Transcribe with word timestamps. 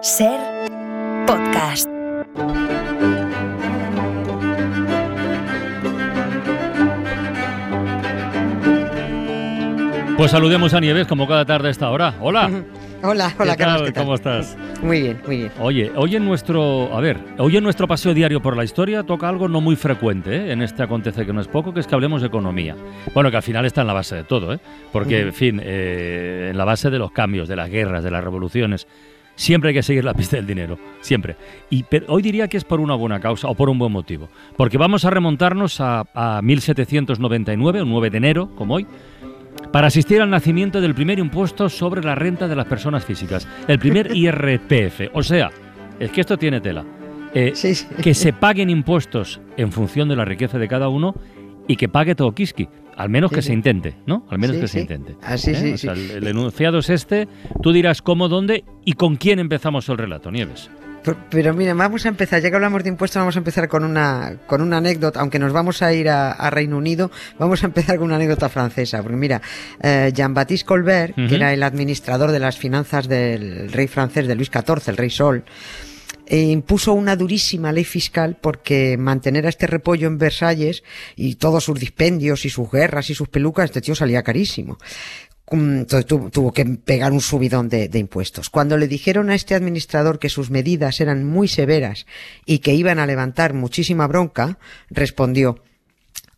Ser 0.00 0.38
podcast. 1.26 1.88
Pues 10.16 10.30
saludemos 10.30 10.72
a 10.74 10.80
Nieves 10.80 11.08
como 11.08 11.26
cada 11.26 11.44
tarde 11.44 11.68
a 11.68 11.70
esta 11.72 11.90
hora. 11.90 12.14
Hola. 12.20 12.48
Hola, 13.02 13.34
hola, 13.38 13.56
¿Qué 13.56 13.64
tal? 13.64 13.72
Carlos, 13.72 13.82
¿qué 13.86 13.92
tal? 13.92 14.04
¿Cómo 14.04 14.14
estás? 14.14 14.56
Muy 14.82 15.02
bien, 15.02 15.20
muy 15.26 15.36
bien. 15.38 15.52
Oye, 15.58 15.90
hoy 15.96 16.14
en 16.14 16.24
nuestro, 16.24 16.94
a 16.96 17.00
ver, 17.00 17.18
hoy 17.38 17.56
en 17.56 17.64
nuestro 17.64 17.88
paseo 17.88 18.14
diario 18.14 18.40
por 18.40 18.56
la 18.56 18.62
historia 18.62 19.02
toca 19.02 19.28
algo 19.28 19.48
no 19.48 19.60
muy 19.60 19.74
frecuente 19.74 20.36
¿eh? 20.36 20.52
en 20.52 20.62
este 20.62 20.84
acontece 20.84 21.26
que 21.26 21.32
no 21.32 21.40
es 21.40 21.48
poco, 21.48 21.74
que 21.74 21.80
es 21.80 21.86
que 21.88 21.94
hablemos 21.94 22.20
de 22.20 22.28
economía. 22.28 22.76
Bueno, 23.14 23.30
que 23.30 23.36
al 23.36 23.42
final 23.42 23.64
está 23.66 23.80
en 23.80 23.88
la 23.88 23.92
base 23.94 24.14
de 24.14 24.24
todo, 24.24 24.52
¿eh? 24.52 24.60
porque, 24.92 25.20
en 25.20 25.32
fin, 25.32 25.60
eh, 25.62 26.48
en 26.50 26.58
la 26.58 26.64
base 26.64 26.88
de 26.90 26.98
los 26.98 27.10
cambios, 27.10 27.48
de 27.48 27.56
las 27.56 27.68
guerras, 27.68 28.04
de 28.04 28.10
las 28.12 28.22
revoluciones. 28.22 28.86
Siempre 29.38 29.68
hay 29.68 29.74
que 29.74 29.84
seguir 29.84 30.04
la 30.04 30.14
pista 30.14 30.34
del 30.34 30.48
dinero, 30.48 30.80
siempre. 31.00 31.36
Y 31.70 31.84
pero 31.84 32.06
hoy 32.08 32.22
diría 32.22 32.48
que 32.48 32.56
es 32.56 32.64
por 32.64 32.80
una 32.80 32.96
buena 32.96 33.20
causa 33.20 33.46
o 33.46 33.54
por 33.54 33.70
un 33.70 33.78
buen 33.78 33.92
motivo. 33.92 34.28
Porque 34.56 34.78
vamos 34.78 35.04
a 35.04 35.10
remontarnos 35.10 35.80
a, 35.80 36.04
a 36.12 36.42
1799, 36.42 37.82
un 37.82 37.88
9 37.88 38.10
de 38.10 38.16
enero, 38.16 38.50
como 38.56 38.74
hoy, 38.74 38.86
para 39.70 39.86
asistir 39.86 40.20
al 40.20 40.28
nacimiento 40.28 40.80
del 40.80 40.92
primer 40.92 41.20
impuesto 41.20 41.68
sobre 41.68 42.02
la 42.02 42.16
renta 42.16 42.48
de 42.48 42.56
las 42.56 42.66
personas 42.66 43.04
físicas, 43.04 43.46
el 43.68 43.78
primer 43.78 44.10
IRPF. 44.16 45.10
O 45.12 45.22
sea, 45.22 45.52
es 46.00 46.10
que 46.10 46.20
esto 46.20 46.36
tiene 46.36 46.60
tela. 46.60 46.84
Eh, 47.32 47.52
Sí, 47.54 47.76
sí. 47.76 47.86
Que 48.02 48.14
se 48.14 48.32
paguen 48.32 48.70
impuestos 48.70 49.40
en 49.56 49.70
función 49.70 50.08
de 50.08 50.16
la 50.16 50.24
riqueza 50.24 50.58
de 50.58 50.66
cada 50.66 50.88
uno 50.88 51.14
y 51.68 51.76
que 51.76 51.88
pague 51.88 52.16
todo 52.16 52.32
Kiski. 52.32 52.68
Al 52.98 53.08
menos 53.08 53.30
Sí, 53.30 53.36
que 53.36 53.42
sí. 53.42 53.46
se 53.48 53.52
intente, 53.54 53.94
¿no? 54.06 54.26
Al 54.28 54.38
menos 54.38 54.56
Sí, 54.56 54.60
que 54.62 54.68
se 54.68 54.80
intente. 54.80 55.16
Ah, 55.22 55.38
sí, 55.38 55.54
sí, 55.54 55.72
O 55.72 55.78
sea, 55.78 55.92
el, 55.94 56.10
el 56.10 56.26
enunciado 56.26 56.78
es 56.80 56.90
este. 56.90 57.28
Tú 57.62 57.72
dirás 57.72 58.02
cómo, 58.02 58.28
dónde 58.28 58.64
y 58.84 58.92
con 58.94 59.16
quién 59.16 59.38
empezamos 59.38 59.88
el 59.88 59.96
relato, 59.98 60.30
Nieves. 60.30 60.68
Pero, 61.04 61.16
pero 61.30 61.54
mira, 61.54 61.72
vamos 61.74 62.04
a 62.06 62.08
empezar, 62.08 62.42
ya 62.42 62.50
que 62.50 62.56
hablamos 62.56 62.82
de 62.82 62.88
impuestos, 62.88 63.20
vamos 63.20 63.36
a 63.36 63.38
empezar 63.38 63.68
con 63.68 63.84
una, 63.84 64.34
con 64.46 64.60
una 64.60 64.78
anécdota, 64.78 65.20
aunque 65.20 65.38
nos 65.38 65.52
vamos 65.52 65.80
a 65.80 65.94
ir 65.94 66.08
a, 66.08 66.32
a 66.32 66.50
Reino 66.50 66.76
Unido, 66.76 67.10
vamos 67.38 67.62
a 67.62 67.66
empezar 67.66 67.96
con 67.98 68.06
una 68.06 68.16
anécdota 68.16 68.48
francesa, 68.48 69.00
porque 69.00 69.16
mira, 69.16 69.40
eh, 69.80 70.10
Jean-Baptiste 70.12 70.66
Colbert, 70.66 71.14
que 71.14 71.36
era 71.36 71.54
el 71.54 71.62
administrador 71.62 72.32
de 72.32 72.40
las 72.40 72.58
finanzas 72.58 73.06
del 73.08 73.70
rey 73.72 73.86
francés, 73.86 74.26
de 74.26 74.34
Luis 74.34 74.50
XIV, 74.52 74.88
el 74.88 74.96
rey 74.96 75.08
Sol, 75.08 75.44
eh, 76.28 76.42
impuso 76.42 76.92
una 76.92 77.16
durísima 77.16 77.72
ley 77.72 77.84
fiscal 77.84 78.36
porque 78.40 78.96
mantener 78.98 79.46
a 79.46 79.48
este 79.48 79.66
repollo 79.66 80.06
en 80.06 80.18
Versalles 80.18 80.82
y 81.16 81.36
todos 81.36 81.64
sus 81.64 81.80
dispendios 81.80 82.44
y 82.44 82.50
sus 82.50 82.70
guerras 82.70 83.10
y 83.10 83.14
sus 83.14 83.28
pelucas, 83.28 83.66
este 83.66 83.80
tío 83.80 83.94
salía 83.94 84.22
carísimo. 84.22 84.78
Mm, 85.50 85.78
Entonces 85.78 86.06
tuvo, 86.06 86.52
que 86.52 86.64
pegar 86.66 87.12
un 87.12 87.22
subidón 87.22 87.68
de 87.68 87.98
impuestos. 87.98 88.50
Cuando 88.50 88.76
le 88.76 88.88
dijeron 88.88 89.30
a 89.30 89.34
este 89.34 89.54
administrador 89.54 90.18
que 90.18 90.28
sus 90.28 90.50
medidas 90.50 91.00
eran 91.00 91.24
muy 91.24 91.48
severas 91.48 92.06
y 92.44 92.58
que 92.58 92.74
iban 92.74 92.98
a 92.98 93.06
levantar 93.06 93.54
muchísima 93.54 94.06
bronca, 94.06 94.58
respondió, 94.90 95.62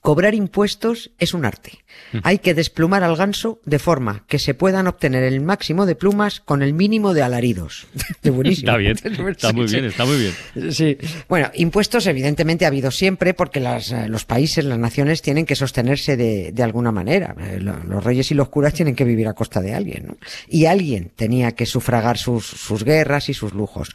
Cobrar 0.01 0.35
impuestos 0.35 1.11
es 1.19 1.35
un 1.35 1.45
arte. 1.45 1.85
Hay 2.25 2.39
que 2.39 2.55
desplumar 2.55 3.05
al 3.05 3.15
ganso 3.17 3.61
de 3.65 3.79
forma 3.79 4.25
que 4.27 4.39
se 4.41 4.55
puedan 4.55 4.87
obtener 4.89 5.23
el 5.23 5.41
máximo 5.41 5.87
de 5.87 5.95
plumas 5.95 6.41
con 6.41 6.63
el 6.63 6.73
mínimo 6.75 7.15
de 7.15 7.23
alaridos. 7.23 7.87
Qué 8.23 8.31
buenísimo. 8.31 8.67
Está 8.71 8.77
bien, 8.79 8.97
está 9.31 9.53
muy 9.53 9.67
bien, 9.67 9.85
está 9.85 10.05
muy 10.05 10.17
bien. 10.19 10.73
Sí. 10.73 10.99
Bueno, 11.29 11.51
impuestos 11.55 12.07
evidentemente 12.07 12.65
ha 12.65 12.69
habido 12.69 12.91
siempre 12.91 13.33
porque 13.35 13.61
las, 13.61 13.93
eh, 13.93 14.09
los 14.09 14.25
países, 14.25 14.65
las 14.65 14.79
naciones 14.79 15.23
tienen 15.23 15.47
que 15.47 15.55
sostenerse 15.55 16.17
de, 16.17 16.51
de 16.53 16.63
alguna 16.63 16.91
manera. 16.91 17.35
Eh, 17.41 17.59
lo- 17.61 17.83
Los 17.85 18.03
reyes 18.03 18.31
y 18.31 18.35
los 18.35 18.49
curas 18.49 18.75
tienen 18.75 18.97
que 18.97 19.05
vivir 19.05 19.29
a 19.29 19.35
costa 19.35 19.61
de 19.61 19.75
alguien, 19.75 20.07
¿no? 20.09 20.17
Y 20.49 20.67
alguien 20.67 21.13
tenía 21.15 21.53
que 21.53 21.67
sufragar 21.67 22.19
sus, 22.19 22.45
sus 22.47 22.83
guerras 22.85 23.29
y 23.29 23.35
sus 23.35 23.53
lujos. 23.55 23.91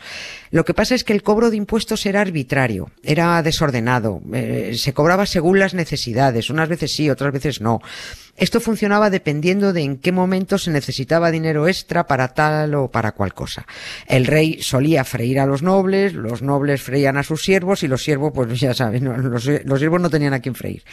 Lo 0.52 0.64
que 0.64 0.74
pasa 0.74 0.96
es 0.96 1.04
que 1.04 1.12
el 1.12 1.22
cobro 1.24 1.50
de 1.50 1.58
impuestos 1.58 2.06
era 2.06 2.22
arbitrario, 2.22 2.90
era 3.04 3.42
desordenado, 3.44 4.22
eh, 4.34 4.74
se 4.78 4.94
cobraba 4.94 5.26
según 5.26 5.60
las 5.60 5.74
necesidades, 5.74 6.50
unas 6.50 6.70
veces 6.70 6.92
sí, 6.94 7.10
otras 7.10 7.34
veces 7.34 7.60
no. 7.60 7.82
Esto 8.38 8.60
funcionaba 8.60 9.10
dependiendo 9.10 9.72
de 9.72 9.82
en 9.82 9.98
qué 9.98 10.12
momento 10.12 10.58
se 10.58 10.70
necesitaba 10.70 11.32
dinero 11.32 11.70
extra 11.70 12.06
para 12.06 12.34
tal 12.34 12.76
o 12.76 12.92
para 12.92 13.14
cual 13.14 13.34
cosa. 13.34 13.66
El 14.08 14.26
rey 14.26 14.62
solía 14.62 15.06
freír 15.06 15.40
a 15.40 15.46
los 15.46 15.64
nobles, 15.64 16.14
los 16.14 16.42
nobles 16.42 16.82
freían 16.82 17.16
a 17.16 17.24
sus 17.24 17.44
siervos 17.44 17.84
y 17.84 17.88
los 17.88 18.04
siervos, 18.04 18.34
pues 18.36 18.60
ya 18.60 18.74
saben, 18.74 19.06
los, 19.06 19.46
los 19.46 19.80
siervos 19.80 20.02
no 20.02 20.10
tenían 20.10 20.34
a 20.34 20.42
quién 20.42 20.54
freír. 20.54 20.84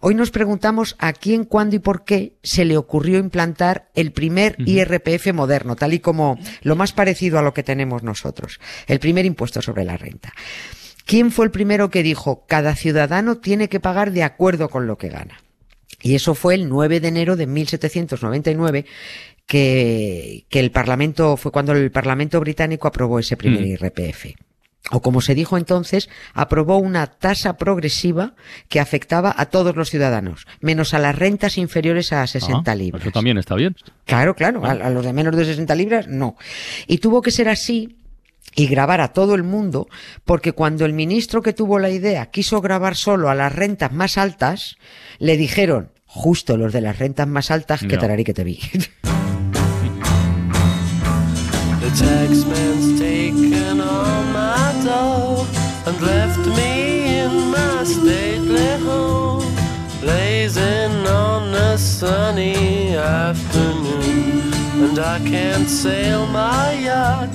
Hoy 0.00 0.14
nos 0.14 0.30
preguntamos 0.30 0.94
a 0.98 1.14
quién, 1.14 1.44
cuándo 1.44 1.76
y 1.76 1.78
por 1.78 2.04
qué 2.04 2.34
se 2.42 2.66
le 2.66 2.76
ocurrió 2.76 3.18
implantar 3.18 3.88
el 3.94 4.12
primer 4.12 4.56
IRPF 4.58 5.32
moderno, 5.32 5.76
tal 5.76 5.94
y 5.94 6.00
como 6.00 6.38
lo 6.60 6.76
más 6.76 6.92
parecido 6.92 7.38
a 7.38 7.42
lo 7.42 7.54
que 7.54 7.62
tenemos 7.62 8.02
nosotros, 8.02 8.60
el 8.86 9.00
primer 9.00 9.24
impuesto 9.24 9.62
sobre 9.62 9.84
la 9.84 9.96
renta. 9.96 10.34
¿Quién 11.06 11.32
fue 11.32 11.46
el 11.46 11.50
primero 11.50 11.88
que 11.88 12.02
dijo 12.02 12.44
cada 12.46 12.74
ciudadano 12.74 13.38
tiene 13.38 13.70
que 13.70 13.80
pagar 13.80 14.12
de 14.12 14.22
acuerdo 14.22 14.68
con 14.68 14.86
lo 14.86 14.98
que 14.98 15.08
gana? 15.08 15.38
Y 16.04 16.14
eso 16.14 16.34
fue 16.34 16.54
el 16.54 16.68
9 16.68 17.00
de 17.00 17.08
enero 17.08 17.34
de 17.34 17.46
1799 17.46 18.84
que, 19.46 20.44
que 20.50 20.60
el 20.60 20.70
Parlamento, 20.70 21.36
fue 21.38 21.50
cuando 21.50 21.72
el 21.72 21.90
Parlamento 21.90 22.38
británico 22.40 22.86
aprobó 22.88 23.18
ese 23.18 23.36
primer 23.38 23.62
Mm. 23.62 23.66
IRPF. 23.66 24.26
O 24.90 25.00
como 25.00 25.22
se 25.22 25.34
dijo 25.34 25.56
entonces, 25.56 26.10
aprobó 26.34 26.76
una 26.76 27.06
tasa 27.06 27.56
progresiva 27.56 28.34
que 28.68 28.80
afectaba 28.80 29.34
a 29.34 29.46
todos 29.46 29.76
los 29.76 29.88
ciudadanos, 29.88 30.46
menos 30.60 30.92
a 30.92 30.98
las 30.98 31.16
rentas 31.18 31.56
inferiores 31.56 32.12
a 32.12 32.26
60 32.26 32.70
Ah, 32.70 32.74
libras. 32.74 33.02
Eso 33.02 33.10
también 33.10 33.38
está 33.38 33.54
bien. 33.54 33.74
Claro, 34.04 34.34
claro, 34.34 34.66
a, 34.66 34.72
a 34.72 34.90
los 34.90 35.06
de 35.06 35.14
menos 35.14 35.34
de 35.36 35.46
60 35.46 35.74
libras 35.74 36.06
no. 36.06 36.36
Y 36.86 36.98
tuvo 36.98 37.22
que 37.22 37.30
ser 37.30 37.48
así 37.48 37.96
y 38.54 38.66
grabar 38.66 39.00
a 39.00 39.14
todo 39.14 39.34
el 39.34 39.42
mundo, 39.42 39.88
porque 40.26 40.52
cuando 40.52 40.84
el 40.84 40.92
ministro 40.92 41.40
que 41.40 41.54
tuvo 41.54 41.78
la 41.78 41.88
idea 41.88 42.26
quiso 42.26 42.60
grabar 42.60 42.94
solo 42.94 43.30
a 43.30 43.34
las 43.34 43.54
rentas 43.54 43.90
más 43.90 44.18
altas, 44.18 44.76
le 45.18 45.38
dijeron, 45.38 45.92
justo 46.14 46.56
los 46.56 46.72
de 46.72 46.80
las 46.80 46.98
rentas 46.98 47.26
más 47.26 47.50
altas, 47.50 47.80
que 47.80 47.88
Ya. 47.96 47.98
tararí 47.98 48.24
que 48.24 48.34
te 48.34 48.44
vi. 48.44 48.60
The 51.80 51.90
taxman's 51.90 52.98
taken 52.98 53.80
all 53.80 54.22
my 54.32 54.72
dough 54.84 55.46
and 55.86 56.00
left 56.00 56.44
me 56.56 57.18
in 57.20 57.32
my 57.50 57.84
stately 57.84 58.72
home, 58.86 59.44
blazing 60.00 61.06
on 61.06 61.54
a 61.54 61.76
sunny 61.76 62.96
afternoon. 62.96 64.52
And 64.84 64.98
I 64.98 65.18
can't 65.28 65.68
sail 65.68 66.26
my 66.26 66.72
yacht, 66.88 67.28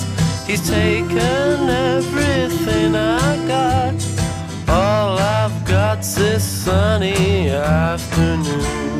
he's 0.47 0.67
taken 0.67 1.69
everything 1.69 2.95
I 2.95 3.37
got. 3.47 3.68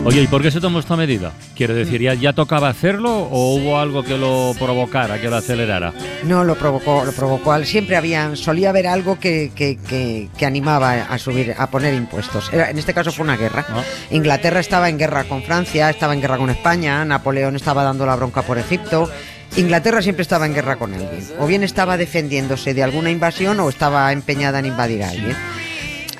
Oye, 0.06 0.22
¿y 0.22 0.28
por 0.28 0.42
qué 0.42 0.50
se 0.50 0.62
tomó 0.62 0.80
esta 0.80 0.96
medida? 0.96 1.34
Quiere 1.56 1.74
decir, 1.74 2.02
¿ya, 2.02 2.14
ya 2.14 2.34
tocaba 2.34 2.70
hacerlo 2.70 3.12
o 3.24 3.56
hubo 3.56 3.78
algo 3.80 4.04
que 4.04 4.18
lo 4.18 4.54
provocara, 4.58 5.20
que 5.20 5.30
lo 5.30 5.36
acelerara? 5.36 5.94
No, 6.24 6.44
lo 6.44 6.56
provocó, 6.56 7.04
lo 7.06 7.12
provocó. 7.12 7.52
Al- 7.52 7.66
Siempre 7.66 7.96
había, 7.98 8.36
solía 8.36 8.70
haber 8.70 8.88
algo 8.88 9.20
que, 9.20 9.52
que, 9.54 9.78
que, 9.78 10.30
que 10.38 10.46
animaba 10.46 10.94
a 11.04 11.18
subir, 11.18 11.54
a 11.58 11.68
poner 11.70 11.94
impuestos. 11.94 12.50
Era- 12.54 12.70
en 12.70 12.78
este 12.80 12.94
caso 12.94 13.12
fue 13.12 13.24
una 13.24 13.36
guerra. 13.38 13.66
Ah. 13.70 13.84
Inglaterra 14.12 14.60
estaba 14.62 14.90
en 14.90 14.98
guerra 14.98 15.26
con 15.26 15.44
Francia, 15.44 15.90
estaba 15.90 16.14
en 16.14 16.22
guerra 16.22 16.38
con 16.38 16.50
España, 16.50 17.04
Napoleón 17.06 17.56
estaba 17.58 17.84
dando 17.84 18.06
la 18.06 18.16
bronca 18.16 18.42
por 18.42 18.58
Egipto. 18.58 19.10
Inglaterra 19.58 20.02
siempre 20.02 20.22
estaba 20.22 20.46
en 20.46 20.54
guerra 20.54 20.78
con 20.78 20.94
alguien. 20.94 21.28
O 21.40 21.48
bien 21.48 21.64
estaba 21.64 21.98
defendiéndose 21.98 22.74
de 22.74 22.84
alguna 22.84 23.10
invasión 23.12 23.60
o 23.60 23.68
estaba 23.70 24.12
empeñada 24.14 24.60
en 24.60 24.66
invadir 24.68 25.04
a 25.04 25.10
alguien. 25.10 25.36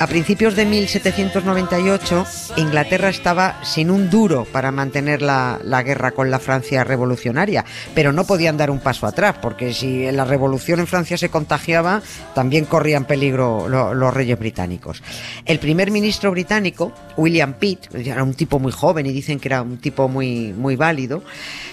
A 0.02 0.08
principios 0.08 0.56
de 0.56 0.66
1798, 0.66 2.26
Inglaterra 2.56 3.10
estaba 3.10 3.60
sin 3.66 3.92
un 3.92 4.10
duro 4.10 4.46
para 4.46 4.72
mantener 4.72 5.22
la, 5.22 5.60
la 5.62 5.84
guerra 5.84 6.12
con 6.12 6.32
la 6.32 6.40
Francia 6.40 6.86
revolucionaria, 6.86 7.66
pero 7.94 8.14
no 8.14 8.24
podían 8.24 8.56
dar 8.56 8.72
un 8.72 8.80
paso 8.80 9.08
atrás, 9.08 9.36
porque 9.42 9.74
si 9.74 10.10
la 10.14 10.24
revolución 10.24 10.80
en 10.80 10.88
Francia 10.88 11.18
se 11.18 11.28
contagiaba, 11.28 12.02
también 12.34 12.64
corrían 12.64 13.04
peligro 13.04 13.68
lo- 13.68 13.94
los 13.94 14.14
reyes 14.14 14.40
británicos. 14.40 15.04
El 15.46 15.60
primer 15.60 15.92
ministro 15.92 16.32
británico, 16.32 16.94
William 17.18 17.56
Pitt, 17.56 17.94
era 17.94 18.24
un 18.24 18.36
tipo 18.36 18.58
muy 18.58 18.72
joven 18.72 19.06
y 19.06 19.12
dicen 19.12 19.38
que 19.38 19.50
era 19.50 19.62
un 19.64 19.80
tipo 19.80 20.08
muy, 20.08 20.54
muy 20.54 20.78
válido, 20.78 21.24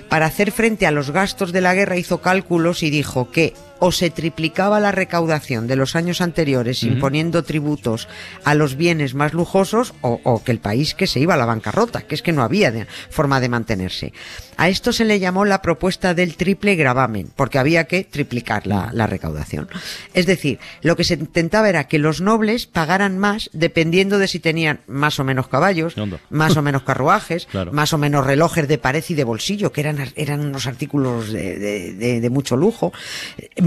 para 0.08 0.26
hacer 0.26 0.50
frente 0.50 0.84
a 0.88 0.90
los 0.90 1.12
gastos 1.12 1.52
de 1.52 1.60
la 1.60 1.74
guerra 1.74 1.96
hizo 1.96 2.20
cálculos 2.20 2.82
y 2.82 2.90
dijo 2.90 3.30
que 3.30 3.54
o 3.78 3.92
se 3.92 4.10
triplicaba 4.10 4.80
la 4.80 4.92
recaudación 4.92 5.66
de 5.66 5.76
los 5.76 5.96
años 5.96 6.20
anteriores 6.20 6.82
imponiendo 6.82 7.42
tributos 7.44 8.08
a 8.44 8.54
los 8.54 8.76
bienes 8.76 9.14
más 9.14 9.32
lujosos 9.34 9.94
o, 10.00 10.20
o 10.24 10.42
que 10.42 10.52
el 10.52 10.58
país 10.60 10.94
que 10.94 11.06
se 11.06 11.20
iba 11.20 11.34
a 11.34 11.36
la 11.36 11.46
bancarrota, 11.46 12.02
que 12.02 12.14
es 12.14 12.22
que 12.22 12.32
no 12.32 12.42
había 12.42 12.70
de- 12.72 12.86
forma 13.10 13.40
de 13.40 13.48
mantenerse. 13.48 14.12
A 14.56 14.68
esto 14.70 14.92
se 14.92 15.04
le 15.04 15.18
llamó 15.20 15.44
la 15.44 15.60
propuesta 15.60 16.14
del 16.14 16.36
triple 16.36 16.76
gravamen, 16.76 17.30
porque 17.36 17.58
había 17.58 17.84
que 17.84 18.04
triplicar 18.04 18.66
la, 18.66 18.90
la 18.94 19.06
recaudación. 19.06 19.68
Es 20.14 20.24
decir, 20.26 20.58
lo 20.82 20.96
que 20.96 21.04
se 21.04 21.14
intentaba 21.14 21.68
era 21.68 21.88
que 21.88 21.98
los 21.98 22.20
nobles 22.22 22.66
pagaran 22.66 23.18
más 23.18 23.50
dependiendo 23.52 24.18
de 24.18 24.28
si 24.28 24.40
tenían 24.40 24.80
más 24.86 25.18
o 25.20 25.24
menos 25.24 25.48
caballos, 25.48 25.94
más 26.30 26.56
o 26.56 26.62
menos 26.66 26.82
carruajes, 26.82 27.46
Claro. 27.50 27.72
más 27.72 27.92
o 27.92 27.98
menos 27.98 28.26
relojes 28.26 28.66
de 28.68 28.78
pared 28.78 29.04
y 29.08 29.14
de 29.14 29.24
bolsillo, 29.24 29.72
que 29.72 29.80
eran, 29.82 29.98
eran 30.16 30.40
unos 30.40 30.66
artículos 30.66 31.30
de, 31.32 31.58
de- 31.58 31.92
de- 31.94 32.20
de 32.20 32.30
mucho 32.30 32.56
lujo, 32.56 32.92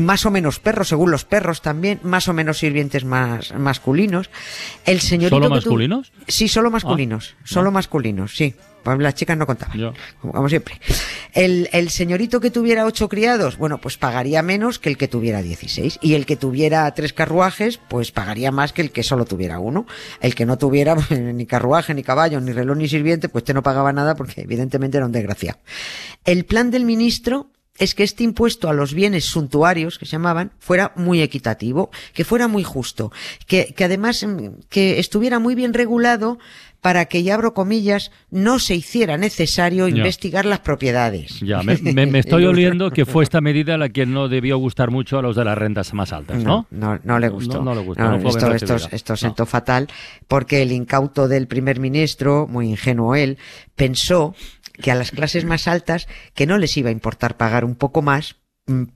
más 0.06 0.26
o 0.26 0.32
menos 0.32 0.60
perros, 0.60 0.88
según 0.90 1.12
los 1.12 1.26
perros 1.26 1.62
también, 1.62 2.00
más 2.04 2.28
o 2.28 2.34
menos 2.34 2.58
sirvientes 2.58 3.06
más 3.06 3.54
masculinos. 3.54 4.30
El 4.86 5.00
señorito 5.02 5.36
¿Solo 5.36 5.48
que 5.50 5.56
masculinos? 5.56 6.12
Sí, 6.28 6.48
solo 6.48 6.72
masculinos, 6.72 7.36
solo 7.44 7.72
masculinos, 7.72 8.36
sí. 8.36 8.56
Pues 8.84 8.98
las 9.00 9.14
chicas 9.14 9.38
no 9.38 9.46
contaban, 9.46 9.78
Ya. 9.78 9.94
como, 10.22 10.48
siempre. 10.48 10.80
El, 11.34 11.70
el 11.74 11.90
señorito 11.90 12.40
que 12.40 12.50
tuviera 12.50 12.86
ocho 12.86 13.10
criados, 13.10 13.58
bueno, 13.58 13.80
pues 13.80 13.98
pagaría 13.98 14.42
menos 14.42 14.80
que 14.80 14.90
el 14.90 14.98
que 14.98 15.08
tuviera 15.08 15.42
16. 15.42 16.00
Y 16.02 16.14
el 16.14 16.26
que 16.26 16.38
tuviera 16.38 16.90
tres 16.94 17.12
carruajes, 17.12 17.78
pues 17.90 18.12
pagaría 18.12 18.52
más 18.52 18.72
que 18.72 18.82
el 18.82 18.92
que 18.92 19.04
solo 19.04 19.26
tuviera 19.26 19.60
uno. 19.60 19.86
El 20.22 20.34
que 20.34 20.46
no 20.46 20.58
tuviera 20.58 20.96
pues, 21.08 21.12
ni 21.12 21.46
carruaje, 21.46 21.94
ni 21.94 22.04
caballo, 22.04 22.40
ni 22.40 22.54
reloj, 22.54 22.78
ni 22.78 22.88
sirviente, 22.88 23.28
pues 23.28 23.44
te 23.44 23.54
no 23.54 23.64
pagaba 23.64 23.92
nada 23.92 24.16
porque 24.16 24.42
evidentemente 24.42 24.98
era 24.98 25.06
un 25.06 25.12
desgraciado. 25.12 25.60
El 26.24 26.46
plan 26.46 26.72
del 26.72 26.86
ministro 26.86 27.52
es 27.80 27.96
que 27.96 28.04
este 28.04 28.24
impuesto 28.24 28.70
a 28.70 28.74
los 28.74 28.94
bienes 28.94 29.26
suntuarios, 29.26 29.98
que 29.98 30.06
se 30.06 30.12
llamaban, 30.14 30.52
fuera 30.60 30.92
muy 30.96 31.22
equitativo, 31.22 31.90
que 32.14 32.24
fuera 32.26 32.48
muy 32.48 32.64
justo, 32.64 33.12
que, 33.48 33.74
que 33.76 33.84
además 33.86 34.24
mm, 34.24 34.48
que 34.70 35.00
estuviera 35.00 35.40
muy 35.40 35.56
bien 35.56 35.74
regulado 35.74 36.38
para 36.82 37.06
que, 37.08 37.20
y 37.20 37.30
abro 37.30 37.54
comillas, 37.54 38.10
no 38.32 38.58
se 38.58 38.74
hiciera 38.74 39.18
necesario 39.18 39.90
Ya. 39.90 39.98
investigar 39.98 40.46
las 40.46 40.60
propiedades. 40.60 41.42
Ya, 41.42 41.62
me, 41.62 41.78
me- 41.78 42.06
me 42.06 42.20
estoy 42.26 42.46
oliendo 42.46 42.90
que 42.96 43.06
fue 43.06 43.24
esta 43.26 43.42
medida 43.42 43.78
la 43.78 43.90
que 43.90 44.06
no 44.06 44.30
debió 44.30 44.58
gustar 44.58 44.90
mucho 44.90 45.18
a 45.20 45.22
los 45.22 45.36
de 45.36 45.44
las 45.44 45.58
rentas 45.58 45.94
más 45.94 46.14
altas, 46.14 46.42
¿no? 46.42 46.68
No, 46.72 46.94
no, 46.96 47.00
no 47.04 47.20
le 47.20 47.28
gustó. 47.28 47.58
No, 47.58 47.66
no 47.66 47.76
le 47.76 47.82
gustó, 47.82 48.54
esto, 48.56 48.76
esto, 48.76 48.90
esto 48.96 49.18
sentó 49.18 49.46
fatal 49.46 49.90
porque 50.30 50.62
el 50.62 50.72
incauto 50.72 51.28
del 51.28 51.48
primer 51.48 51.82
ministro, 51.82 52.48
muy 52.48 52.70
ingenuo 52.70 53.14
él, 53.14 53.38
pensó 53.76 54.34
que 54.82 54.92
a 54.92 54.96
las 54.96 55.12
clases 55.12 55.46
más 55.46 55.68
altas 55.68 56.08
que 56.34 56.46
no 56.46 56.58
les 56.58 56.76
iba 56.78 56.90
a 56.90 56.94
importar 56.94 57.38
pagar 57.38 57.66
un 57.66 57.76
poco 57.76 58.02
más 58.02 58.38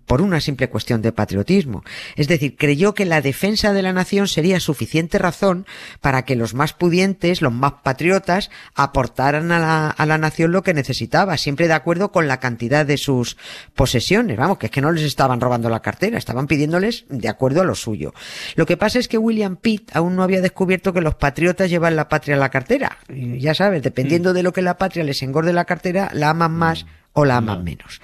por 0.05 0.21
una 0.21 0.39
simple 0.41 0.69
cuestión 0.69 1.01
de 1.01 1.11
patriotismo. 1.11 1.83
Es 2.15 2.27
decir, 2.27 2.55
creyó 2.57 2.93
que 2.93 3.05
la 3.05 3.21
defensa 3.21 3.73
de 3.73 3.81
la 3.81 3.93
nación 3.93 4.27
sería 4.27 4.59
suficiente 4.59 5.17
razón 5.17 5.65
para 6.01 6.23
que 6.23 6.35
los 6.35 6.53
más 6.53 6.73
pudientes, 6.73 7.41
los 7.41 7.53
más 7.53 7.73
patriotas, 7.83 8.49
aportaran 8.75 9.51
a 9.51 9.59
la, 9.59 9.89
a 9.89 10.05
la 10.05 10.17
nación 10.17 10.51
lo 10.51 10.63
que 10.63 10.73
necesitaba, 10.73 11.37
siempre 11.37 11.67
de 11.67 11.73
acuerdo 11.73 12.11
con 12.11 12.27
la 12.27 12.39
cantidad 12.39 12.85
de 12.85 12.97
sus 12.97 13.37
posesiones. 13.75 14.37
Vamos, 14.37 14.57
que 14.57 14.67
es 14.67 14.71
que 14.71 14.81
no 14.81 14.91
les 14.91 15.03
estaban 15.03 15.41
robando 15.41 15.69
la 15.69 15.81
cartera, 15.81 16.17
estaban 16.17 16.47
pidiéndoles 16.47 17.05
de 17.09 17.29
acuerdo 17.29 17.61
a 17.61 17.65
lo 17.65 17.75
suyo. 17.75 18.13
Lo 18.55 18.65
que 18.65 18.77
pasa 18.77 18.99
es 18.99 19.07
que 19.07 19.17
William 19.17 19.57
Pitt 19.57 19.95
aún 19.95 20.15
no 20.15 20.23
había 20.23 20.41
descubierto 20.41 20.93
que 20.93 21.01
los 21.01 21.15
patriotas 21.15 21.69
llevan 21.69 21.95
la 21.95 22.09
patria 22.09 22.35
a 22.35 22.39
la 22.39 22.49
cartera. 22.49 22.97
Ya 23.09 23.53
sabes, 23.53 23.83
dependiendo 23.83 24.33
de 24.33 24.43
lo 24.43 24.53
que 24.53 24.61
la 24.61 24.77
patria 24.77 25.03
les 25.03 25.21
engorde 25.23 25.53
la 25.53 25.65
cartera, 25.65 26.09
la 26.13 26.29
aman 26.29 26.51
más 26.51 26.85
o 27.13 27.25
la 27.25 27.37
aman 27.37 27.63
menos. 27.63 28.01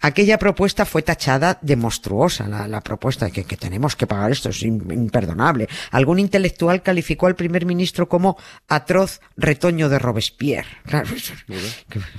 Aquella 0.00 0.38
propuesta 0.38 0.84
fue 0.86 1.02
tachada 1.02 1.58
de 1.60 1.74
monstruosa, 1.76 2.46
la, 2.46 2.68
la 2.68 2.80
propuesta 2.80 3.26
de 3.26 3.32
que, 3.32 3.44
que 3.44 3.56
tenemos 3.56 3.96
que 3.96 4.06
pagar 4.06 4.30
esto, 4.30 4.48
es 4.50 4.62
im- 4.62 4.92
imperdonable. 4.92 5.68
Algún 5.90 6.18
intelectual 6.20 6.82
calificó 6.82 7.26
al 7.26 7.34
primer 7.34 7.66
ministro 7.66 8.08
como 8.08 8.36
atroz 8.68 9.20
retoño 9.36 9.88
de 9.88 9.98
Robespierre. 9.98 10.68
Claro, 10.86 11.08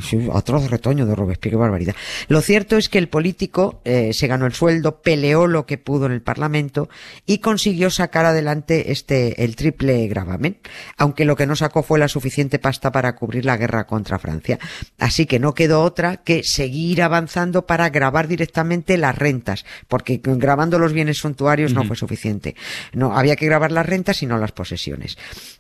sí, 0.02 0.30
atroz 0.34 0.70
retoño 0.70 1.06
de 1.06 1.16
Robespierre, 1.16 1.52
qué 1.54 1.58
barbaridad. 1.58 1.96
Lo 2.28 2.42
cierto 2.42 2.78
es 2.78 2.90
que 2.90 2.98
el 2.98 3.08
político 3.10 3.82
eh, 3.86 4.14
se 4.14 4.28
ganó 4.28 4.46
el 4.46 4.54
sueldo, 4.54 5.02
peleó 5.02 5.48
lo 5.48 5.66
que 5.66 5.78
pudo 5.78 6.06
en 6.06 6.12
el 6.12 6.22
Parlamento 6.22 6.90
y 7.26 7.40
consiguió 7.40 7.90
sacar 7.90 8.26
adelante 8.26 8.92
este 8.92 9.44
el 9.44 9.56
triple 9.56 10.08
gravamen, 10.08 10.60
aunque 10.98 11.26
lo 11.26 11.36
que 11.36 11.48
no 11.48 11.56
sacó 11.56 11.82
fue 11.84 11.98
la 12.00 12.08
suficiente 12.08 12.60
pasta 12.60 12.92
para 12.92 13.16
cubrir 13.16 13.46
la 13.46 13.58
guerra 13.58 13.88
contra 13.88 14.20
Francia. 14.20 14.60
Así 14.98 15.26
que 15.26 15.40
no 15.40 15.54
quedó 15.54 15.82
otra 15.82 16.19
que 16.24 16.44
seguir 16.44 17.02
avanzando 17.02 17.66
para 17.66 17.90
grabar 17.90 18.28
directamente 18.28 18.98
las 18.98 19.18
rentas, 19.18 19.66
porque 19.88 20.20
grabando 20.24 20.80
los 20.80 20.94
bienes 20.94 21.18
suntuarios 21.18 21.74
no 21.74 21.84
fue 21.84 21.96
suficiente. 21.96 22.56
No, 22.94 23.18
había 23.18 23.36
que 23.36 23.46
grabar 23.46 23.72
las 23.72 23.86
rentas 23.86 24.22
y 24.24 24.26
no 24.26 24.38
las 24.38 24.52
posesiones. 24.52 25.18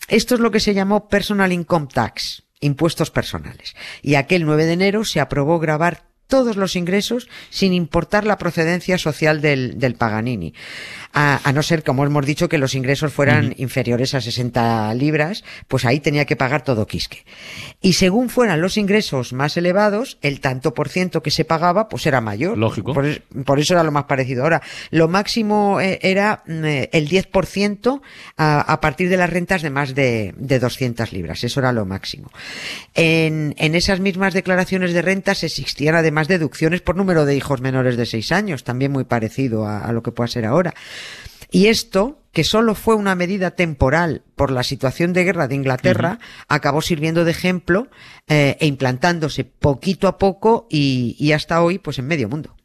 Esto 0.08 0.36
es 0.36 0.42
lo 0.42 0.52
que 0.52 0.60
se 0.60 0.74
llamó 0.74 1.08
Personal 1.08 1.52
Income 1.52 1.88
Tax, 1.94 2.44
impuestos 2.60 3.12
personales. 3.12 3.76
Y 4.02 4.16
aquel 4.16 4.46
9 4.46 4.66
de 4.66 4.74
enero 4.74 5.04
se 5.04 5.20
aprobó 5.20 5.60
grabar 5.60 6.09
todos 6.30 6.56
los 6.56 6.78
ingresos 6.78 7.28
sin 7.50 7.74
importar 7.74 8.26
la 8.26 8.38
procedencia 8.38 8.98
social 8.98 9.42
del, 9.42 9.78
del 9.80 9.96
Paganini. 9.96 10.54
A, 11.12 11.42
a 11.44 11.52
no 11.54 11.64
ser, 11.64 11.84
como 11.84 12.06
hemos 12.06 12.24
dicho, 12.24 12.48
que 12.50 12.60
los 12.60 12.76
ingresos 12.76 13.12
fueran 13.12 13.56
inferiores 13.58 14.14
a 14.14 14.22
60 14.22 14.94
libras, 14.94 15.44
pues 15.68 15.84
ahí 15.84 16.00
tenía 16.00 16.26
que 16.26 16.36
pagar 16.36 16.64
todo 16.64 16.86
quisque. 16.86 17.26
Y 17.81 17.94
según 17.94 18.30
fueran 18.30 18.62
los 18.62 18.78
ingresos 18.78 19.34
más 19.34 19.58
elevados, 19.58 20.20
el 20.22 20.40
tanto 20.40 20.76
por 20.76 20.88
ciento 20.88 21.24
que 21.24 21.31
se 21.31 21.46
pagaba, 21.46 21.90
pues 21.90 22.06
era 22.06 22.22
mayor. 22.22 22.60
Lógico. 22.60 22.94
Por, 22.94 23.08
es- 23.08 23.22
por 23.44 23.60
eso 23.60 23.74
era 23.74 23.84
lo 23.84 23.92
más 23.92 24.04
parecido. 24.04 24.44
Ahora, 24.44 24.62
lo 24.92 25.08
máximo 25.08 25.82
eh, 25.82 25.98
era 26.04 26.44
eh, 26.48 26.90
el 26.94 27.10
10% 27.10 28.02
a, 28.38 28.62
a 28.62 28.80
partir 28.80 29.10
de 29.10 29.18
las 29.18 29.32
rentas 29.32 29.64
de 29.64 29.70
más 29.72 29.96
de, 29.96 30.36
de 30.38 30.60
200 30.60 31.12
libras. 31.12 31.44
Eso 31.44 31.60
era 31.60 31.72
lo 31.72 31.88
máximo. 31.88 32.30
En, 32.94 33.56
en 33.58 33.74
esas 33.74 34.00
mismas 34.00 34.36
declaraciones 34.36 34.94
de 34.94 35.02
rentas 35.02 35.44
existían 35.44 35.96
además 35.96 36.19
deducciones 36.27 36.81
por 36.81 36.95
número 36.95 37.25
de 37.25 37.36
hijos 37.36 37.62
menores 37.62 37.98
de 37.98 38.06
6 38.06 38.31
años, 38.31 38.63
también 38.63 38.92
muy 38.92 39.06
parecido 39.06 39.66
a, 39.66 39.80
a 39.80 39.92
lo 39.92 40.04
que 40.04 40.12
pueda 40.12 40.27
ser 40.27 40.45
ahora. 40.45 40.74
Y 41.51 41.68
esto, 41.68 42.21
que 42.31 42.44
solo 42.44 42.75
fue 42.75 42.95
una 42.95 43.16
medida 43.16 43.51
temporal 43.51 44.24
por 44.36 44.51
la 44.51 44.63
situación 44.63 45.13
de 45.13 45.24
guerra 45.24 45.48
de 45.48 45.56
Inglaterra, 45.56 46.19
acabó 46.48 46.81
sirviendo 46.81 47.25
de 47.25 47.31
ejemplo 47.31 47.88
eh, 48.27 48.57
e 48.60 48.68
implantándose 48.68 49.45
poquito 49.45 50.07
a 50.07 50.18
poco 50.18 50.68
y, 50.69 51.16
y 51.18 51.31
hasta 51.31 51.63
hoy, 51.63 51.80
pues 51.80 51.98
en 51.98 52.07
medio 52.07 52.30
mundo. 52.30 52.56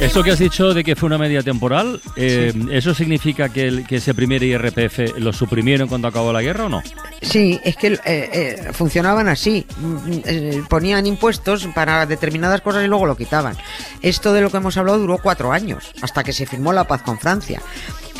Eso 0.00 0.22
que 0.22 0.30
has 0.32 0.38
dicho 0.38 0.72
de 0.72 0.82
que 0.82 0.96
fue 0.96 1.06
una 1.08 1.18
media 1.18 1.42
temporal, 1.42 2.00
eh, 2.16 2.52
¿eso 2.72 2.94
significa 2.94 3.48
que, 3.50 3.68
el- 3.68 3.86
que 3.86 3.96
ese 3.96 4.14
primer 4.14 4.42
IRPF 4.42 5.18
lo 5.18 5.32
suprimieron 5.32 5.88
cuando 5.88 6.08
acabó 6.08 6.32
la 6.32 6.40
guerra 6.42 6.64
o 6.64 6.68
no? 6.70 6.82
Sí, 7.20 7.60
es 7.64 7.76
que 7.76 7.88
eh, 7.88 7.98
eh, 8.06 8.70
funcionaban 8.72 9.28
así. 9.28 9.66
Mm, 9.78 10.08
eh, 10.24 10.62
ponían 10.70 11.06
impuestos 11.06 11.68
para 11.74 12.06
determinadas 12.06 12.62
cosas 12.62 12.82
y 12.84 12.88
luego 12.88 13.04
lo 13.06 13.16
quitaban. 13.16 13.56
Esto 14.00 14.32
de 14.32 14.40
lo 14.40 14.50
que 14.50 14.56
hemos 14.56 14.76
hablado 14.78 14.98
duró 14.98 15.18
cuatro 15.18 15.52
años, 15.52 15.92
hasta 16.00 16.24
que 16.24 16.32
se 16.32 16.46
firmó 16.46 16.72
la 16.72 16.84
paz 16.84 17.02
con 17.02 17.18
Francia. 17.18 17.60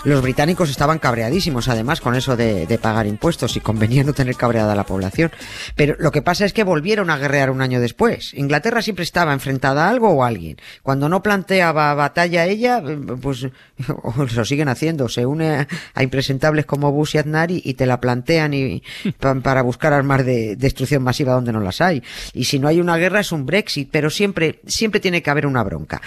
Los 0.04 0.22
británicos 0.22 0.70
estaban 0.70 0.98
cabreadísimos, 0.98 1.68
además, 1.68 2.00
con 2.00 2.14
eso 2.14 2.34
de, 2.34 2.66
de 2.66 2.78
pagar 2.78 3.06
impuestos 3.06 3.56
y 3.56 3.60
convenía 3.60 4.02
no 4.02 4.14
tener 4.14 4.34
cabreada 4.34 4.74
la 4.74 4.84
población. 4.86 5.30
Pero 5.76 5.94
lo 5.98 6.10
que 6.10 6.22
pasa 6.22 6.46
es 6.46 6.54
que 6.54 6.64
volvieron 6.64 7.10
a 7.10 7.18
guerrear 7.18 7.50
un 7.50 7.60
año 7.60 7.80
después. 7.80 8.32
Inglaterra 8.32 8.80
siempre 8.80 9.02
estaba 9.02 9.34
enfrentada 9.34 9.86
a 9.86 9.90
algo 9.90 10.08
o 10.08 10.24
a 10.24 10.28
alguien. 10.28 10.56
Cuando 10.82 11.10
no 11.10 11.22
planteaba 11.22 11.92
batalla 11.94 12.46
ella, 12.46 12.82
pues 13.20 13.46
lo 14.36 14.44
siguen 14.46 14.68
haciendo. 14.68 15.08
Se 15.10 15.26
une 15.26 15.66
a, 15.94 16.02
impresentables 16.02 16.64
como 16.64 16.90
Bush 16.92 17.16
y 17.16 17.18
Aznar 17.18 17.50
y, 17.50 17.74
te 17.74 17.84
la 17.84 18.00
plantean 18.00 18.54
y, 18.54 18.82
pa- 19.18 19.34
para 19.34 19.60
buscar 19.60 19.92
armas 19.92 20.24
de 20.24 20.56
destrucción 20.56 21.02
masiva 21.02 21.34
donde 21.34 21.52
no 21.52 21.60
las 21.60 21.82
hay. 21.82 22.02
Y 22.32 22.44
si 22.44 22.58
no 22.58 22.68
hay 22.68 22.80
una 22.80 22.96
guerra 22.96 23.20
es 23.20 23.32
un 23.32 23.44
Brexit, 23.44 23.90
pero 23.92 24.08
siempre, 24.08 24.60
siempre 24.66 24.98
tiene 25.00 25.22
que 25.22 25.28
haber 25.30 25.46
una 25.46 25.62
bronca. 25.62 26.00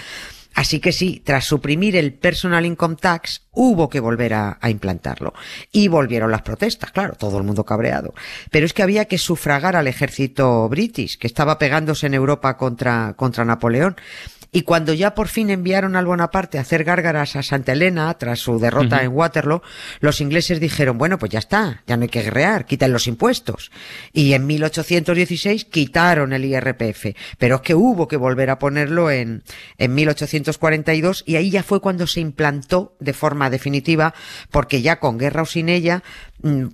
Así 0.54 0.78
que 0.78 0.92
sí, 0.92 1.20
tras 1.24 1.44
suprimir 1.44 1.96
el 1.96 2.14
Personal 2.14 2.64
Income 2.64 2.96
Tax, 3.00 3.42
hubo 3.50 3.88
que 3.88 4.00
volver 4.00 4.34
a, 4.34 4.58
implantarlo. 4.68 5.34
Y 5.72 5.88
volvieron 5.88 6.30
las 6.30 6.42
protestas, 6.42 6.92
claro, 6.92 7.14
todo 7.14 7.38
el 7.38 7.44
mundo 7.44 7.64
cabreado. 7.64 8.14
Pero 8.50 8.64
es 8.64 8.72
que 8.72 8.82
había 8.82 9.06
que 9.06 9.18
sufragar 9.18 9.74
al 9.74 9.88
ejército 9.88 10.68
british, 10.68 11.18
que 11.18 11.26
estaba 11.26 11.58
pegándose 11.58 12.06
en 12.06 12.14
Europa 12.14 12.56
contra 12.56 13.44
Napoleón. 13.44 13.96
Y 14.54 14.62
cuando 14.62 14.94
ya 14.94 15.16
por 15.16 15.26
fin 15.26 15.50
enviaron 15.50 15.96
al 15.96 16.06
Bonaparte 16.06 16.58
a 16.58 16.60
hacer 16.60 16.84
gárgaras 16.84 17.34
a 17.34 17.42
Santa 17.42 17.72
Elena 17.72 18.14
tras 18.14 18.38
su 18.38 18.60
derrota 18.60 19.02
en 19.02 19.10
Waterloo, 19.10 19.62
los 19.98 20.20
ingleses 20.20 20.60
dijeron, 20.60 20.96
bueno, 20.96 21.18
pues 21.18 21.32
ya 21.32 21.40
está, 21.40 21.82
ya 21.88 21.96
no 21.96 22.04
hay 22.04 22.08
que 22.08 22.22
guerrear, 22.22 22.64
quiten 22.64 22.92
los 22.92 23.08
impuestos. 23.08 23.72
Y 24.12 24.32
en 24.32 24.46
1816 24.46 25.64
quitaron 25.64 26.32
el 26.32 26.44
IRPF, 26.44 27.16
pero 27.36 27.56
es 27.56 27.62
que 27.62 27.74
hubo 27.74 28.06
que 28.06 28.16
volver 28.16 28.48
a 28.48 28.60
ponerlo 28.60 29.10
en, 29.10 29.42
en 29.76 29.92
1842 29.92 31.24
y 31.26 31.34
ahí 31.34 31.50
ya 31.50 31.64
fue 31.64 31.80
cuando 31.80 32.06
se 32.06 32.20
implantó 32.20 32.94
de 33.00 33.12
forma 33.12 33.50
definitiva, 33.50 34.14
porque 34.52 34.82
ya 34.82 35.00
con 35.00 35.18
guerra 35.18 35.42
o 35.42 35.46
sin 35.46 35.68
ella, 35.68 36.04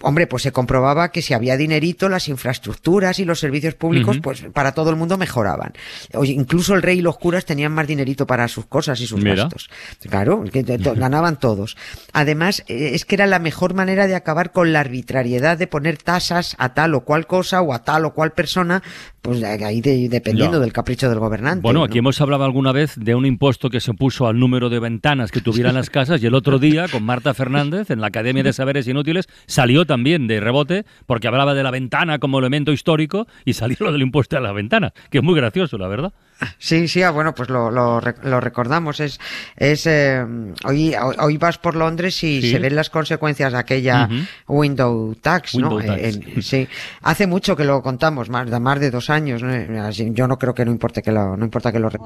hombre, 0.03 0.27
pues 0.27 0.43
se 0.43 0.51
comprobaba 0.53 1.13
que 1.13 1.23
si 1.23 1.33
había 1.33 1.57
dinerito, 1.57 2.09
las 2.09 2.27
infraestructuras 2.29 3.19
y 3.21 3.25
los 3.25 3.39
servicios 3.39 3.75
públicos, 3.75 4.19
pues 4.21 4.43
para 4.53 4.73
todo 4.73 4.91
el 4.91 4.97
mundo 4.97 5.17
mejoraban. 5.17 5.73
Oye, 6.15 6.33
incluso 6.33 6.75
el 6.75 6.83
rey 6.83 6.99
y 6.99 7.03
los 7.03 7.19
curas 7.19 7.45
tenían 7.45 7.73
más 7.73 7.87
dinerito 7.87 8.27
para 8.27 8.49
sus 8.49 8.67
cosas 8.67 9.01
y 9.01 9.07
sus 9.07 9.21
Mira. 9.23 9.37
gastos. 9.45 9.71
Claro, 10.09 10.43
que 10.53 10.65
to- 10.65 10.79
to- 10.79 10.95
ganaban 10.95 11.39
todos. 11.39 11.77
Además, 12.13 12.65
eh, 12.67 12.91
es 12.95 13.05
que 13.05 13.15
era 13.15 13.27
la 13.27 13.39
mejor 13.39 13.75
manera 13.75 14.07
de 14.09 14.17
acabar 14.17 14.51
con 14.51 14.73
la 14.73 14.81
arbitrariedad 14.81 15.57
de 15.57 15.67
poner 15.69 15.99
tasas 15.99 16.57
a 16.59 16.75
tal 16.75 16.95
o 16.95 17.03
cual 17.05 17.27
cosa 17.29 17.61
o 17.61 17.73
a 17.73 17.85
tal 17.85 18.05
o 18.07 18.15
cual 18.15 18.33
persona, 18.33 18.83
pues 19.23 19.43
ahí 19.43 19.81
de- 19.81 20.09
dependiendo 20.09 20.61
del 20.61 20.73
capricho 20.73 21.09
del 21.09 21.19
gobernante. 21.19 21.63
Bueno, 21.63 21.81
¿no? 21.81 21.85
aquí 21.85 21.99
hemos 21.99 22.21
hablado 22.21 22.45
alguna 22.45 22.73
vez 22.73 22.95
de 22.97 23.15
un 23.15 23.27
impuesto 23.27 23.69
que 23.71 23.81
se 23.81 23.93
puso 23.93 24.27
al 24.27 24.39
número 24.39 24.69
de 24.71 24.79
ventanas 24.81 25.31
que 25.31 25.41
tuvieran 25.41 25.75
las 25.75 25.91
casas 25.91 26.23
y 26.23 26.27
el 26.27 26.35
otro 26.35 26.59
día 26.59 26.87
con 26.89 27.03
Marta 27.05 27.35
Fernández 27.35 27.91
en 27.91 28.01
la 28.01 28.07
Academia 28.07 28.43
de 28.43 28.53
Saberes 28.53 28.89
Inútiles 28.89 29.27
salió 29.47 29.85
también 29.85 30.27
de 30.27 30.41
rebote 30.41 30.85
porque 31.07 31.29
hablaba 31.29 31.55
de 31.55 31.63
la 31.63 31.71
ventana 31.71 32.19
como 32.19 32.39
elemento 32.39 32.73
histórico 32.73 33.27
y 33.45 33.53
salió 33.53 33.77
lo 33.81 33.93
del 33.93 34.03
impuesto 34.03 34.37
a 34.37 34.41
la 34.41 34.53
ventana, 34.53 34.93
que 35.11 35.19
es 35.19 35.25
muy 35.25 35.35
gracioso, 35.35 35.77
la 35.79 35.89
verdad. 35.89 36.13
Sí, 36.59 36.89
sí, 36.89 37.03
ah, 37.03 37.11
bueno, 37.11 37.35
pues 37.35 37.49
lo, 37.51 37.71
lo, 37.71 38.01
lo 38.01 38.41
recordamos. 38.41 39.01
Es, 39.01 39.21
es 39.57 39.87
eh, 39.87 40.25
hoy, 40.65 40.95
hoy- 41.19 41.37
vas 41.39 41.59
por 41.59 41.77
Londres 41.77 42.23
y 42.25 42.41
Sí. 42.43 42.51
se 42.53 42.59
ven 42.59 42.75
las 42.77 42.91
consecuencias 42.91 43.53
de 43.53 43.59
aquella 43.59 44.09
window 44.49 45.15
tax, 45.21 45.55
¿no? 45.57 45.69
Window 45.77 45.87
tax. 45.87 46.03
Eh, 46.03 46.09
en- 46.37 46.43
sí, 46.43 46.69
hace 47.03 47.27
mucho 47.27 47.57
que 47.57 47.65
lo 47.65 47.83
contamos, 47.83 48.29
más 48.31 48.51
de 48.51 48.59
más 48.61 48.81
de 48.81 48.91
dos 48.91 49.11
años. 49.11 49.43
¿no? 49.43 49.83
Así, 49.85 50.09
Yo 50.13 50.27
no 50.27 50.39
creo 50.39 50.55
que 50.55 50.65
no 50.65 50.71
importe 50.71 51.03
que 51.03 51.13
lo, 51.13 51.37
no 51.37 51.45
importa 51.45 51.73
que 51.73 51.79
lo. 51.79 51.91
rec- 51.91 52.01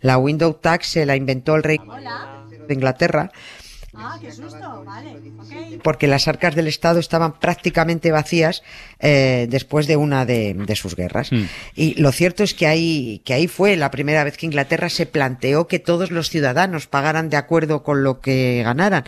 La 0.00 0.18
window 0.18 0.54
tax 0.54 0.86
se 0.88 1.06
la 1.06 1.16
inventó 1.16 1.56
el 1.56 1.62
rey 1.62 1.78
de 2.66 2.74
Inglaterra 2.74 3.30
Ah, 3.94 4.18
qué 4.20 4.30
susto, 4.30 4.84
vale, 4.84 5.12
ok. 5.12 5.82
porque 5.82 6.06
las 6.06 6.28
arcas 6.28 6.54
del 6.54 6.68
Estado 6.68 7.00
estaban 7.00 7.38
prácticamente 7.38 8.12
vacías 8.12 8.62
eh, 8.98 9.46
después 9.48 9.86
de 9.86 9.96
una 9.96 10.26
de, 10.26 10.54
de 10.54 10.76
sus 10.76 10.94
guerras. 10.94 11.32
Mm. 11.32 11.44
Y 11.74 11.94
lo 11.94 12.12
cierto 12.12 12.42
es 12.42 12.54
que 12.54 12.66
ahí, 12.66 13.22
que 13.24 13.34
ahí 13.34 13.48
fue 13.48 13.76
la 13.76 13.90
primera 13.90 14.24
vez 14.24 14.36
que 14.36 14.46
Inglaterra 14.46 14.90
se 14.90 15.06
planteó 15.06 15.66
que 15.66 15.78
todos 15.78 16.10
los 16.10 16.28
ciudadanos 16.28 16.86
pagaran 16.86 17.30
de 17.30 17.38
acuerdo 17.38 17.82
con 17.82 18.02
lo 18.02 18.20
que 18.20 18.62
ganaran. 18.62 19.04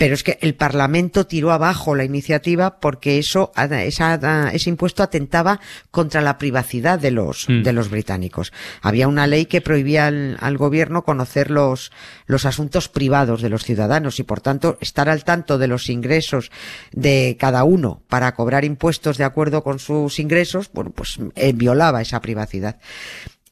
Pero 0.00 0.14
es 0.14 0.22
que 0.22 0.38
el 0.40 0.54
Parlamento 0.54 1.26
tiró 1.26 1.52
abajo 1.52 1.94
la 1.94 2.04
iniciativa 2.04 2.80
porque 2.80 3.18
eso, 3.18 3.52
esa- 3.54 4.50
ese 4.50 4.70
impuesto 4.70 5.02
atentaba 5.02 5.60
contra 5.90 6.22
la 6.22 6.38
privacidad 6.38 6.98
de 6.98 7.10
los, 7.10 7.46
Mm. 7.50 7.62
de 7.64 7.72
los 7.74 7.90
británicos. 7.90 8.50
Había 8.80 9.08
una 9.08 9.26
ley 9.26 9.44
que 9.44 9.60
prohibía 9.60 10.06
al, 10.06 10.38
al 10.40 10.56
gobierno 10.56 11.04
conocer 11.04 11.50
los, 11.50 11.92
los 12.24 12.46
asuntos 12.46 12.88
privados 12.88 13.42
de 13.42 13.50
los 13.50 13.62
ciudadanos 13.62 14.18
y 14.20 14.22
por 14.22 14.40
tanto 14.40 14.78
estar 14.80 15.10
al 15.10 15.22
tanto 15.22 15.58
de 15.58 15.66
los 15.66 15.90
ingresos 15.90 16.50
de 16.92 17.36
cada 17.38 17.64
uno 17.64 18.00
para 18.08 18.34
cobrar 18.34 18.64
impuestos 18.64 19.18
de 19.18 19.24
acuerdo 19.24 19.62
con 19.62 19.78
sus 19.78 20.18
ingresos, 20.18 20.70
bueno, 20.72 20.92
pues 20.92 21.18
eh, 21.34 21.52
violaba 21.52 22.00
esa 22.00 22.22
privacidad. 22.22 22.78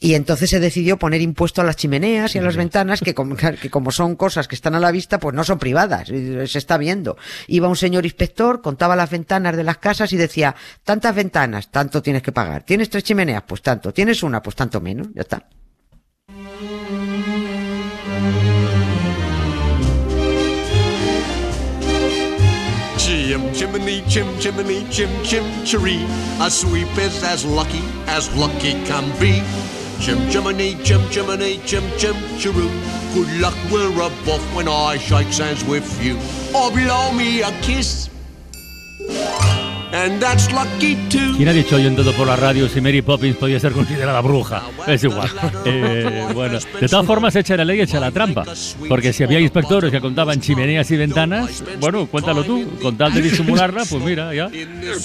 Y 0.01 0.15
entonces 0.15 0.51
se 0.51 0.61
decidió 0.61 0.97
poner 0.97 1.21
impuesto 1.21 1.61
a 1.61 1.65
las 1.65 1.75
chimeneas 1.75 2.35
y 2.35 2.39
a 2.39 2.43
las 2.43 2.57
ventanas, 2.57 3.01
que 3.01 3.15
como, 3.15 3.35
que 3.61 3.69
como 3.69 3.91
son 3.91 4.15
cosas 4.15 4.47
que 4.47 4.55
están 4.55 4.77
a 4.77 4.81
la 4.81 4.93
vista, 4.93 5.19
pues 5.19 5.35
no 5.35 5.43
son 5.43 5.59
privadas, 5.59 6.09
se 6.09 6.59
está 6.59 6.79
viendo. 6.79 7.17
Iba 7.49 7.69
un 7.69 7.77
señor 7.77 8.05
inspector, 8.05 8.63
contaba 8.63 8.95
las 8.95 9.11
ventanas 9.11 9.57
de 9.57 9.65
las 9.65 9.79
casas 9.79 10.13
y 10.13 10.17
decía, 10.17 10.55
tantas 10.85 11.15
ventanas, 11.17 11.71
tanto 11.71 12.01
tienes 12.01 12.23
que 12.23 12.31
pagar. 12.31 12.63
¿Tienes 12.63 12.91
tres 12.91 13.03
chimeneas? 13.03 13.43
Pues 13.43 13.61
tanto. 13.61 13.93
¿Tienes 13.93 14.23
una? 14.23 14.41
Pues 14.41 14.55
tanto 14.55 14.81
menos. 14.81 15.09
Ya 15.15 15.23
está. 15.23 15.49
Chim 22.99 23.53
chimney, 23.53 24.05
chim 24.09 24.27
chimney, 24.39 24.87
chim 24.91 25.09
chim 25.25 25.45
chiree. 25.65 26.05
A 26.41 26.51
sweep 26.51 26.89
is 26.99 27.23
as 27.25 27.45
lucky 27.45 27.83
as 28.07 28.33
lucky 28.37 28.73
can 28.85 29.05
be. 29.19 29.43
Chim 30.01 30.31
chimney, 30.31 30.77
chim 30.85 31.01
chimney, 31.11 31.61
chim 31.67 31.85
chim 31.99 32.15
chiroo. 32.39 32.71
Good 33.15 33.41
luck, 33.41 33.55
we're 33.71 33.91
above 33.91 34.55
when 34.55 34.69
I 34.69 34.97
shake 34.97 35.27
hands 35.27 35.65
with 35.65 36.03
you. 36.03 36.17
Or 36.57 36.71
blow 36.71 37.13
me 37.13 37.43
a 37.43 37.51
kiss. 37.63 38.09
And 39.93 40.21
that's 40.21 40.53
lucky 40.53 40.97
too. 41.09 41.37
¿Quién 41.37 41.49
ha 41.49 41.53
dicho 41.53 41.77
oyendo 41.77 42.05
por 42.13 42.27
la 42.27 42.37
radio 42.37 42.69
si 42.69 42.81
Mary 42.81 43.01
Poppins 43.01 43.37
podía 43.37 43.59
ser 43.59 43.73
considerada 43.73 44.21
bruja? 44.21 44.63
Es 44.87 45.03
igual. 45.05 45.31
Eh, 45.65 46.29
bueno, 46.35 46.59
de 46.81 46.89
todas 46.89 47.07
formas, 47.07 47.35
echa 47.37 47.57
la 47.57 47.65
ley, 47.65 47.81
echa 47.81 47.99
la 47.99 48.11
trampa. 48.11 48.45
Porque 48.89 49.13
si 49.13 49.25
había 49.25 49.41
inspectores 49.41 49.91
que 49.91 50.01
contaban 50.01 50.41
chimeneas 50.41 50.91
y 50.91 50.97
ventanas, 50.97 51.63
bueno, 51.81 52.07
cuéntalo 52.07 52.45
tú. 52.45 52.69
Con 52.83 52.97
tal 52.97 53.13
de 53.15 53.23
disimularla, 53.23 53.85
pues 53.89 54.03
mira, 54.03 54.35
ya. 54.35 54.51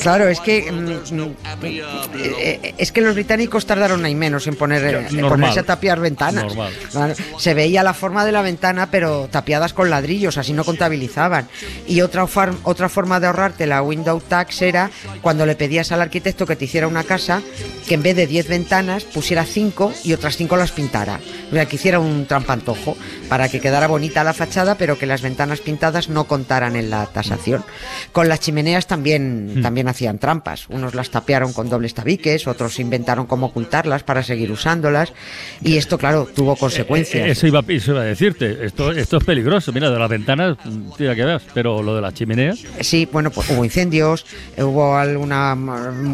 Claro, 0.01 0.27
es 0.27 0.39
que 0.39 0.71
mm, 0.71 1.15
mm, 1.15 1.35
eh, 1.63 2.75
es 2.77 2.91
que 2.91 3.01
los 3.01 3.13
británicos 3.13 3.65
tardaron 3.65 4.03
ahí 4.05 4.15
menos 4.15 4.47
en 4.47 4.55
poner 4.55 5.07
en 5.09 5.21
ponerse 5.21 5.61
a 5.61 5.63
tapiar 5.63 5.99
ventanas. 5.99 6.45
Normal. 6.45 7.15
Se 7.37 7.53
veía 7.53 7.83
la 7.83 7.93
forma 7.93 8.25
de 8.25 8.31
la 8.31 8.41
ventana, 8.41 8.89
pero 8.91 9.27
tapiadas 9.31 9.73
con 9.73 9.89
ladrillos, 9.89 10.37
así 10.37 10.53
no 10.53 10.63
contabilizaban. 10.63 11.47
Y 11.87 12.01
otra 12.01 12.27
otra 12.63 12.89
forma 12.89 13.19
de 13.19 13.27
ahorrarte 13.27 13.67
la 13.67 13.81
window 13.81 14.21
tax 14.21 14.55
era 14.73 14.89
cuando 15.21 15.45
le 15.45 15.55
pedías 15.55 15.91
al 15.91 16.01
arquitecto 16.01 16.47
que 16.47 16.55
te 16.55 16.65
hiciera 16.65 16.87
una 16.87 17.03
casa 17.03 17.41
que 17.87 17.93
en 17.93 18.01
vez 18.01 18.15
de 18.15 18.25
10 18.25 18.47
ventanas 18.47 19.03
pusiera 19.03 19.45
5 19.45 19.93
y 20.03 20.13
otras 20.13 20.35
5 20.37 20.57
las 20.57 20.71
pintara. 20.71 21.19
O 21.51 21.53
sea, 21.53 21.65
que 21.67 21.75
hiciera 21.75 21.99
un 21.99 22.25
trampantojo 22.25 22.97
para 23.29 23.49
que 23.49 23.59
quedara 23.59 23.85
bonita 23.87 24.23
la 24.23 24.33
fachada, 24.33 24.75
pero 24.75 24.97
que 24.97 25.05
las 25.05 25.21
ventanas 25.21 25.59
pintadas 25.59 26.09
no 26.09 26.23
contaran 26.25 26.75
en 26.75 26.89
la 26.89 27.05
tasación. 27.05 27.63
Con 28.11 28.27
las 28.29 28.39
chimeneas 28.39 28.87
también, 28.87 29.61
también 29.61 29.87
hacían 29.87 30.17
trampas. 30.17 30.65
Unos 30.69 30.95
las 30.95 31.11
tapiaron 31.11 31.53
con 31.53 31.69
dobles 31.69 31.93
tabiques, 31.93 32.47
otros 32.47 32.79
inventaron 32.79 33.27
cómo 33.27 33.47
ocultarlas 33.47 34.03
para 34.03 34.23
seguir 34.23 34.51
usándolas. 34.51 35.13
Y 35.61 35.77
esto, 35.77 35.97
claro, 35.99 36.27
tuvo 36.33 36.55
consecuencias. 36.55 37.27
Eh, 37.27 37.31
Eso 37.31 37.45
iba, 37.47 37.63
eso 37.67 37.91
iba 37.91 38.01
a 38.01 38.05
decirte. 38.05 38.65
Esto, 38.65 38.91
esto 38.91 39.17
es 39.17 39.23
peligroso. 39.23 39.71
Mira, 39.71 39.91
de 39.91 39.99
las 39.99 40.09
ventanas, 40.09 40.57
mm, 40.63 40.91
tira 40.97 41.13
que 41.15 41.23
veas. 41.23 41.43
Pero 41.53 41.83
lo 41.83 41.95
de 41.95 42.01
las 42.01 42.13
chimeneas. 42.13 42.59
Sí, 42.79 43.07
bueno, 43.11 43.29
pues 43.29 43.49
hubo 43.51 43.63
incendios, 43.63 44.25
hubo 44.63 44.95
alguna, 44.95 45.57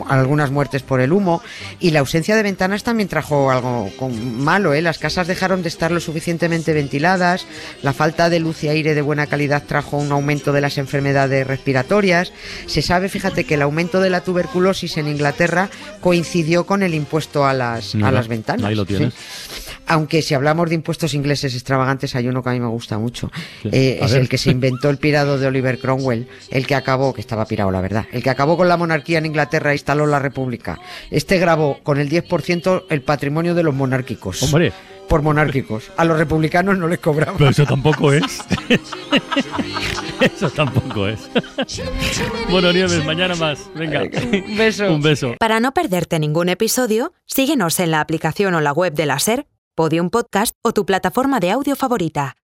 algunas 0.07 0.51
muertes 0.51 0.83
por 0.83 1.01
el 1.01 1.11
humo 1.11 1.41
y 1.79 1.91
la 1.91 1.99
ausencia 1.99 2.35
de 2.35 2.43
ventanas 2.43 2.83
también 2.83 3.09
trajo 3.09 3.51
algo 3.51 3.89
malo, 4.11 4.73
¿eh? 4.73 4.81
Las 4.81 4.97
casas 4.97 5.27
dejaron 5.27 5.61
de 5.61 5.69
estar 5.69 5.91
lo 5.91 5.99
suficientemente 5.99 6.73
ventiladas, 6.73 7.45
la 7.81 7.93
falta 7.93 8.29
de 8.29 8.39
luz 8.39 8.63
y 8.63 8.69
aire 8.69 8.93
de 8.93 9.01
buena 9.01 9.27
calidad 9.27 9.63
trajo 9.65 9.97
un 9.97 10.11
aumento 10.11 10.51
de 10.51 10.61
las 10.61 10.77
enfermedades 10.77 11.45
respiratorias. 11.45 12.31
Se 12.65 12.81
sabe, 12.81 13.09
fíjate, 13.09 13.43
que 13.43 13.55
el 13.55 13.61
aumento 13.61 14.01
de 14.01 14.09
la 14.09 14.21
tuberculosis 14.21 14.97
en 14.97 15.07
Inglaterra 15.07 15.69
coincidió 16.01 16.65
con 16.65 16.83
el 16.83 16.93
impuesto 16.93 17.45
a 17.45 17.53
las, 17.53 17.95
a 17.95 18.11
las 18.11 18.27
ventanas. 18.27 18.65
ahí 18.65 18.75
lo 18.75 18.83
sí. 18.83 18.95
tienes. 18.95 19.13
Aunque 19.89 20.21
si 20.21 20.35
hablamos 20.35 20.69
de 20.69 20.75
impuestos 20.75 21.15
ingleses 21.15 21.55
extravagantes, 21.55 22.15
hay 22.15 22.27
uno 22.27 22.43
que 22.43 22.49
a 22.49 22.51
mí 22.51 22.59
me 22.59 22.67
gusta 22.67 22.99
mucho. 22.99 23.31
Eh, 23.63 23.97
es 23.99 24.11
ver. 24.11 24.21
el 24.21 24.29
que 24.29 24.37
se 24.37 24.51
inventó 24.51 24.89
el 24.91 24.97
pirado 24.97 25.39
de 25.39 25.47
Oliver 25.47 25.79
Cromwell, 25.79 26.27
el 26.51 26.67
que 26.67 26.75
acabó, 26.75 27.11
que 27.11 27.21
estaba 27.21 27.45
pirado 27.45 27.71
la 27.71 27.81
verdad, 27.81 28.05
el 28.11 28.21
que 28.21 28.29
acabó 28.29 28.38
con 28.39 28.67
la 28.67 28.77
monarquía 28.77 29.17
en 29.17 29.25
Inglaterra 29.25 29.71
e 29.71 29.75
instaló 29.75 30.05
la 30.05 30.19
república. 30.19 30.79
Este 31.11 31.37
grabó 31.37 31.79
con 31.83 31.99
el 31.99 32.09
10% 32.09 32.85
el 32.89 33.01
patrimonio 33.01 33.53
de 33.53 33.63
los 33.63 33.75
monárquicos. 33.75 34.41
Hombre. 34.43 34.71
Por 35.07 35.23
monárquicos. 35.23 35.91
A 35.97 36.05
los 36.05 36.17
republicanos 36.17 36.77
no 36.77 36.87
les 36.87 36.99
cobraban. 36.99 37.35
Pero 37.37 37.49
eso 37.49 37.65
tampoco 37.65 38.13
es. 38.13 38.23
eso 40.21 40.49
tampoco 40.51 41.07
es. 41.07 41.29
bueno, 42.49 42.71
Nieves, 42.71 43.03
mañana 43.03 43.35
más. 43.35 43.69
Venga. 43.73 44.03
Un 44.03 44.57
beso. 44.57 44.93
Un 44.93 45.01
beso. 45.01 45.33
Para 45.39 45.59
no 45.59 45.73
perderte 45.73 46.19
ningún 46.19 46.47
episodio, 46.49 47.11
síguenos 47.25 47.79
en 47.79 47.91
la 47.91 48.01
aplicación 48.01 48.53
o 48.53 48.61
la 48.61 48.71
web 48.71 48.93
de 48.93 49.07
la 49.07 49.19
SER, 49.19 49.47
Podium 49.75 50.11
Podcast 50.11 50.53
o 50.63 50.73
tu 50.73 50.85
plataforma 50.85 51.39
de 51.39 51.51
audio 51.51 51.75
favorita. 51.75 52.35